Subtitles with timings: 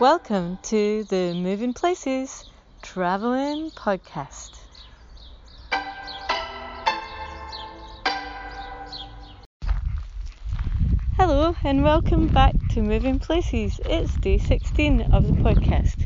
[0.00, 2.46] Welcome to the Moving Places
[2.80, 4.48] Traveling Podcast.
[11.18, 13.78] Hello and welcome back to Moving Places.
[13.84, 15.96] It's day 16 of the podcast,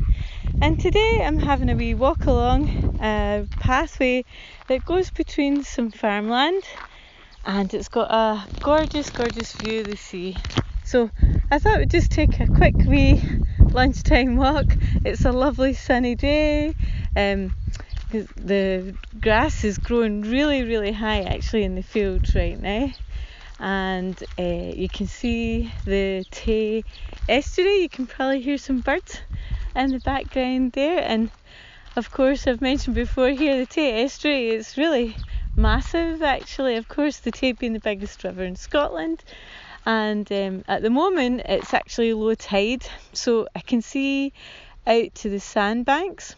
[0.60, 4.24] and today I'm having a wee walk along a pathway
[4.66, 6.64] that goes between some farmland
[7.46, 10.36] and it's got a gorgeous, gorgeous view of the sea.
[10.82, 11.10] So
[11.48, 13.22] I thought we'd just take a quick wee
[13.74, 14.76] lunchtime walk.
[15.04, 16.74] It's a lovely sunny day.
[17.16, 17.54] Um,
[18.10, 22.92] the grass is growing really, really high actually in the field right now.
[23.58, 26.84] And uh, you can see the Tay
[27.28, 27.82] estuary.
[27.82, 29.20] You can probably hear some birds
[29.74, 31.02] in the background there.
[31.02, 31.30] And
[31.96, 35.16] of course, I've mentioned before here the Tay estuary is really
[35.56, 36.76] massive actually.
[36.76, 39.24] Of course, the Tay being the biggest river in Scotland
[39.86, 44.32] and um, at the moment it's actually low tide so I can see
[44.86, 46.34] out to the sandbanks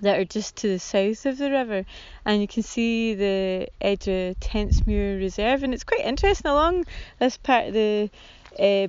[0.00, 1.84] that are just to the south of the river.
[2.24, 6.86] And you can see the edge of Tentsmuir Reserve and it's quite interesting along
[7.18, 8.10] this part of the
[8.58, 8.88] uh,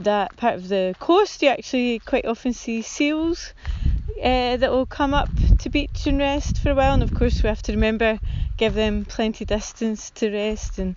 [0.00, 3.52] that part of the coast you actually quite often see seals
[4.22, 5.28] uh, that will come up
[5.58, 6.94] to beach and rest for a while.
[6.94, 8.18] And of course we have to remember
[8.56, 10.96] give them plenty distance to rest and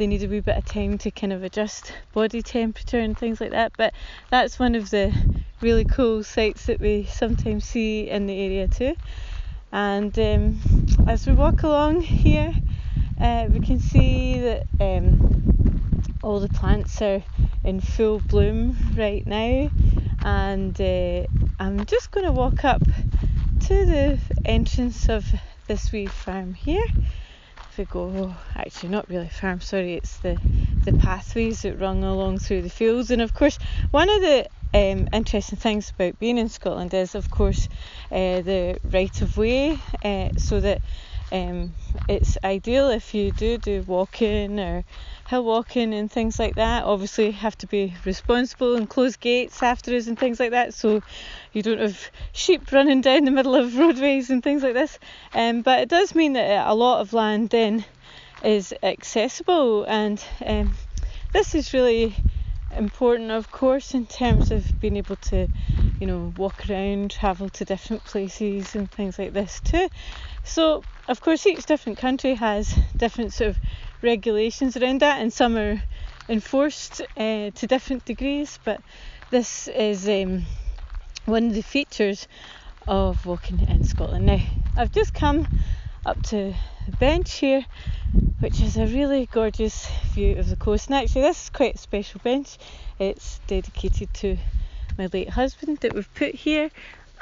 [0.00, 3.38] they need a wee bit of time to kind of adjust body temperature and things
[3.38, 3.70] like that.
[3.76, 3.92] But
[4.30, 5.12] that's one of the
[5.60, 8.96] really cool sights that we sometimes see in the area too.
[9.70, 10.58] And um,
[11.06, 12.54] as we walk along here,
[13.20, 17.22] uh, we can see that um, all the plants are
[17.62, 19.68] in full bloom right now.
[20.22, 21.26] And uh,
[21.58, 25.26] I'm just going to walk up to the entrance of
[25.66, 26.86] this wee farm here
[27.80, 30.38] we go, actually not really farm, sorry, it's the,
[30.84, 33.10] the pathways that run along through the fields.
[33.10, 33.58] And of course,
[33.90, 37.68] one of the um, interesting things about being in Scotland is, of course,
[38.10, 40.82] uh, the right of way, uh, so that
[41.32, 41.74] um,
[42.08, 44.84] it's ideal if you do do walking or
[45.28, 46.84] hill walking and things like that.
[46.84, 51.02] Obviously, have to be responsible and close gates after us and things like that, so
[51.52, 54.98] you don't have sheep running down the middle of roadways and things like this.
[55.34, 57.84] Um, but it does mean that a lot of land then
[58.42, 60.72] is accessible, and um,
[61.32, 62.16] this is really
[62.76, 65.48] important, of course, in terms of being able to,
[66.00, 69.88] you know, walk around, travel to different places and things like this too.
[70.42, 73.60] So, of course, each different country has different sort of
[74.02, 75.82] regulations around that, and some are
[76.28, 78.58] enforced uh, to different degrees.
[78.64, 78.80] But
[79.28, 80.46] this is um,
[81.26, 82.26] one of the features
[82.88, 84.24] of walking in Scotland.
[84.24, 84.40] Now,
[84.76, 85.46] I've just come
[86.06, 86.54] up to
[86.86, 87.66] the bench here,
[88.40, 90.86] which is a really gorgeous view of the coast.
[90.86, 92.56] And actually, this is quite a special bench.
[92.98, 94.38] It's dedicated to
[95.00, 96.70] my late husband that we've put here,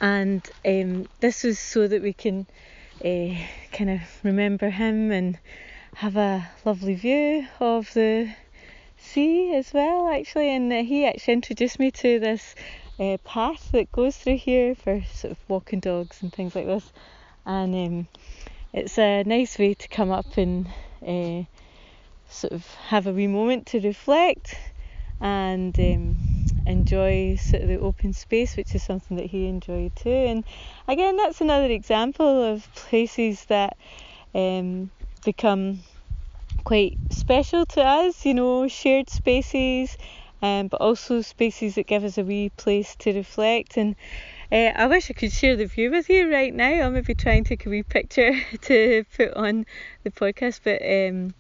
[0.01, 2.45] and um, this is so that we can
[3.05, 3.41] uh,
[3.71, 5.39] kind of remember him and
[5.95, 8.35] have a lovely view of the
[8.97, 10.53] sea as well actually.
[10.53, 12.57] And uh, he actually introduced me to this
[12.99, 16.93] uh, path that goes through here for sort of walking dogs and things like this.
[17.47, 18.09] And um,
[18.73, 20.67] it's a nice way to come up and
[21.07, 21.45] uh,
[22.29, 24.57] sort of have a wee moment to reflect
[25.21, 26.17] and um,
[26.69, 30.11] enjoy sort of the open space, which is something that he enjoyed too.
[30.11, 30.45] And
[30.87, 33.77] again, that's another example of places that
[34.35, 34.91] um,
[35.25, 35.81] become
[36.65, 39.97] quite special to us, you know, shared spaces,
[40.43, 43.77] um, but also spaces that give us a wee place to reflect.
[43.77, 43.97] And
[44.53, 46.71] uh, I wish I could share the view with you right now.
[46.71, 49.65] I'll maybe try and take a wee picture to put on
[50.05, 51.35] the podcast, but um,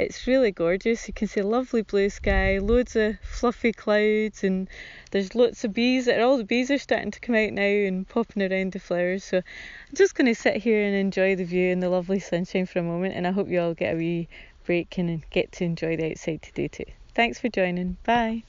[0.00, 1.06] it's really gorgeous.
[1.06, 4.68] You can see lovely blue sky, loads of fluffy clouds, and
[5.10, 6.08] there's lots of bees.
[6.08, 9.24] All the bees are starting to come out now and popping around the flowers.
[9.24, 12.66] So I'm just going to sit here and enjoy the view and the lovely sunshine
[12.66, 13.14] for a moment.
[13.14, 14.28] And I hope you all get a wee
[14.64, 16.84] break and get to enjoy the outside today too.
[17.14, 17.96] Thanks for joining.
[18.04, 18.44] Bye.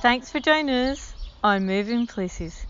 [0.00, 2.67] Thanks for joining us on Moving Places.